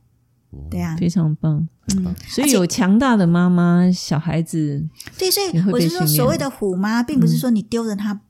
[0.70, 1.68] 对啊，非常棒。
[1.96, 2.14] 嗯。
[2.28, 4.86] 所以有强大的妈妈，小孩子
[5.18, 8.20] 对，所以我被训练是说所谓的虎妈，并不是说你丢着他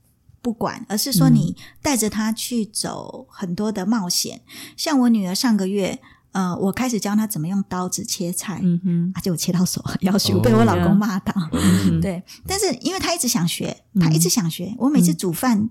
[0.43, 4.41] 不管，而是说你带着他去走很多的冒险。
[4.77, 5.99] 像我女儿上个月，
[6.33, 11.35] 呃，我开始教她怎么用刀子切菜，嗯哼，啊，结果切到手，要求哦被我老公骂到。
[11.53, 15.69] 嗯对，但是因为她一直想学，她一直想学，我每次煮饭，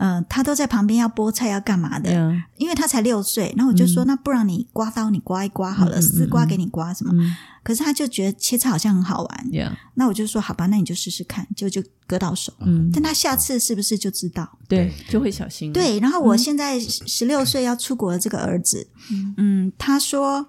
[0.00, 7.12] 呃，他都在旁边要剥菜要干嘛的，呀，因为他才六岁，然后我就说，那不然你刮刀，你刮一刮好了，嗯嗯嗯丝瓜给你刮什么？
[7.12, 7.36] 嗯。
[7.62, 12.50] 可是他就觉得切菜好像很好玩，呀，那我就说好吧，那你就试试看，就就割到手。
[12.60, 14.58] 嗯，但他下次是不是就知道？
[14.66, 18.88] 对，就会小心。，对，然后我现在十六岁要出国的这个儿子，
[19.36, 20.48] 嗯，他说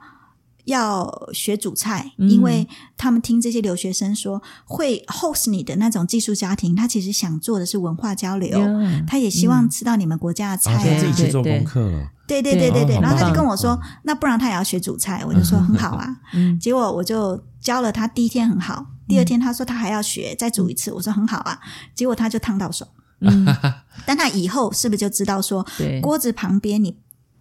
[0.72, 2.30] 要学煮菜，嗯。
[2.30, 8.60] 因为他们听这些留学生说会 host 你的那种寄宿家庭，他其实想做的是文化交流。
[8.60, 11.52] 呀他也希望吃到你们国家的菜啊，现啊，自己去做对。
[11.54, 12.08] 对功课了。
[12.28, 13.00] 对对对对对。
[13.00, 16.08] 然后他就跟我说，那不然他也要学煮菜，我就说很好啊。
[16.34, 16.60] 嗯。
[16.60, 21.60] 结果我就教了他，第一天很好，第二天他说他还要学，再煮一次，我说很好啊。
[21.94, 22.88] 结果他就烫到手，
[23.20, 23.46] 嗯，
[24.06, 25.66] 但他以后是不是就知道说，
[26.02, 26.96] 锅子旁边你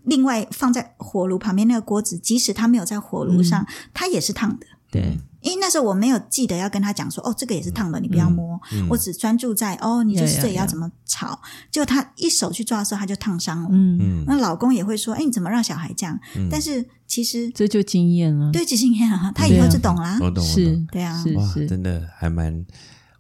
[0.04, 4.66] 另外放在火炉旁边那个锅子，即使它没有在火炉上，它也是烫的。
[4.90, 8.60] 对，因为那时候我没有记得要跟他讲说，哦，这个也是烫的，你不要摸。
[8.88, 11.40] 我只专注在哦，你就是这里要怎么炒。
[11.70, 13.68] 结果他一手去抓的时候，他就烫伤了。
[13.70, 16.18] 嗯，嗯，那老公也会说，哎，你怎么让小孩这样？
[16.50, 18.50] 但是其实这就经验了。
[18.50, 20.18] 对，即经验啊，他以后就懂啦。
[20.20, 20.88] 我懂，我是懂。
[20.90, 22.66] 对啊，哇，是是，真的还蛮。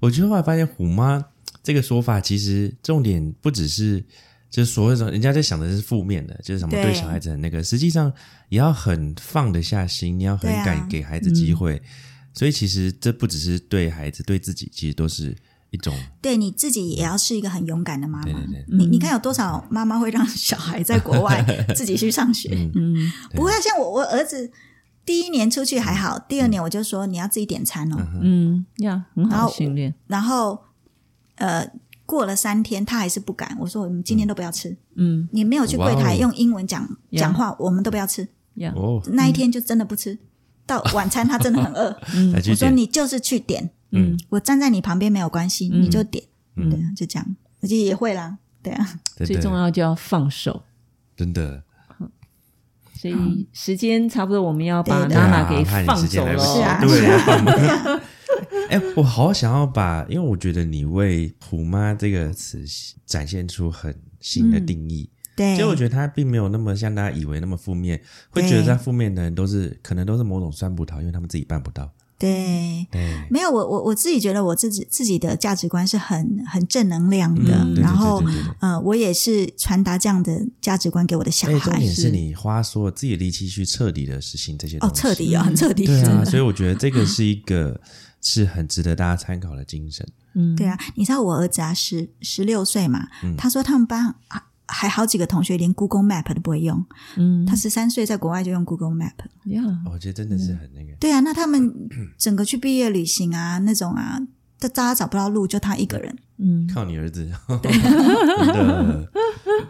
[0.00, 1.24] 我觉得后来发现“虎妈”
[1.62, 4.04] 这个说法，其实重点不只是
[4.50, 8.12] 就是所谓的人家在想的是负面的，就是什么对对小孩子很那个，实际上
[8.48, 11.80] 也要很放得下心，你要很敢给孩子机会。
[12.34, 15.36] 所以其实这不只是对孩子，对自己其实都是
[15.70, 18.24] 一种对你自己也要是一个很勇敢的妈妈。
[18.24, 22.50] 对对对你你看有多少妈妈会让小孩在国外 自己去上学？
[22.74, 24.50] 嗯，不会啊，像我我儿子
[25.04, 29.92] 第一年出去还好，第二年我就说你要自己点餐哦，嗯要，很好训练。
[30.06, 30.56] 然后
[31.34, 31.68] 呃
[32.10, 35.28] 过了三天他还是不敢，我说我们今天都不要吃，嗯。
[35.30, 38.26] 你没有去柜台用英文讲呀讲话，我们都不要吃，
[38.74, 40.18] 哦，那一天就真的不吃。
[40.66, 41.96] 到晚餐他真的很饿，
[42.34, 44.18] 我说你就是去点，嗯。
[44.28, 45.82] 我站在你旁边没有关系，嗯。
[45.82, 46.24] 你就点，
[46.56, 46.68] 嗯。
[46.68, 50.64] 对啊，就这样，而且也会啦，对啊， 最重要就要放手。
[51.16, 51.62] 真的。
[53.00, 56.36] 所以时间差不多，我们要把对对娜娜给放走了。
[56.38, 58.00] 是啊对是啊
[58.70, 62.64] 哎、我好想要把，因为我觉得你为“虎妈”这个词
[63.04, 65.10] 展现出很新的定义。
[65.36, 71.90] 对，其实我觉得它并没有那么像大家以为那么负面，会觉得在负面的人都是可能都是某种酸葡萄，因为他们自己办不到。
[72.18, 81.78] 对，对，没有我我我自己觉得我自己自己的价值观是很很正能量的，嗯然后对对对对呃，我也是传达这样的价值观给我的小而且重。
[81.78, 87.80] 点是你花所有自己的力气去彻底的实行这些东哦，彻底啊，很彻底，对啊，所以我觉得这个是一个
[88.20, 90.06] 是很值得大家参考的精神。
[90.34, 93.34] 嗯，对啊，你知道我儿子啊，十十六岁嘛，嗯。
[93.36, 96.84] 他说他们班还还好几个同学连 Google Map 都不会用，
[97.16, 99.14] 嗯，他十三岁在国外就用 Google Map。
[99.46, 99.62] 呀，
[99.92, 101.72] 我觉得真的是很那个，对啊，那他们
[102.16, 104.20] 整个去毕业旅行啊，那种啊，
[104.60, 106.16] 大家找不到路，就他一个人。
[106.38, 107.28] 嗯，靠你儿子，
[107.60, 109.10] 真的。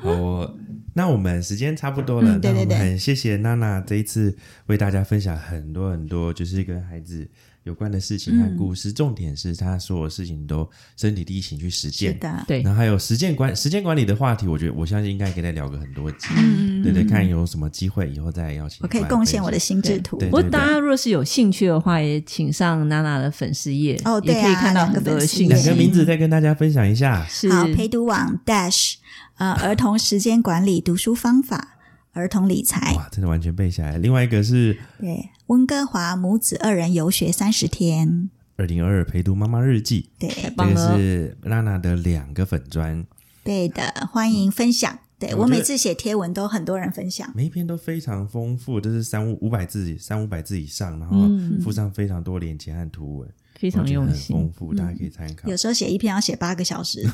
[0.03, 0.57] 好哦。
[0.93, 4.37] 那我们时间差不多了，嗯对对对那我们很谢谢娜娜这一次
[4.67, 7.27] 为大家分享很多很多，就是跟孩子
[7.65, 8.93] 有关的事情和故事。
[8.93, 12.19] 重点是他所有事情都身体力行去实是践。
[12.19, 20.17] 的，对然，后还有时间管时间管理的话题，我觉得我相信应该可以再聊个很多集，嗯对对，看有什么机会以后再邀请我可以贡献我的心智图。
[20.19, 25.49] 对不过大家若是有兴趣的话，也请上娜娜的粉丝页，哦对啊也可以看到很多的讯息。
[25.49, 27.27] 享两个名字再跟大家分享一下。
[27.27, 28.95] 是好，陪读网 Dash
[29.37, 31.80] 呃儿童时间管理读书方法。
[32.13, 33.99] 儿童理财，哇，真的完全背下来。
[33.99, 40.29] 另外一个是对温哥华母子二人游学三十天，二零二二陪读妈妈日记，对。
[40.29, 40.99] 这个棒了。
[40.99, 43.07] 是娜娜的两个粉砖，
[43.45, 44.99] 对的，欢迎分享。
[45.21, 51.61] 对我每次写贴文都很多人分享，每一篇都非常丰富，都是三五五百字、三五百字以上，然后嗯。
[51.61, 54.35] 附上非常多连接和图文，非常用心。
[54.35, 54.51] 丰。
[54.51, 55.49] 富，大家可以参考。
[55.49, 55.57] 有。
[55.57, 57.07] 时候写一篇要写八个小时，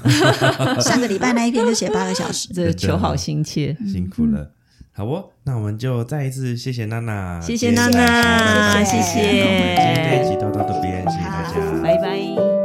[0.80, 2.48] 上个礼拜那一篇就写八个小时。
[2.54, 4.52] 这个求好心切，辛苦了。
[4.96, 12.55] 好哦，那我们就再一次谢谢娜娜，谢谢娜娜，谢谢谢那我们今天这一，集就到这边，谢谢大家，拜拜。